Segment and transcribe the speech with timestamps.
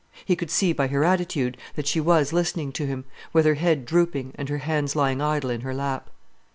[0.25, 3.85] He could see by her attitude that she was listening to him, with her head
[3.85, 6.09] drooping and her hands lying idle in her lap.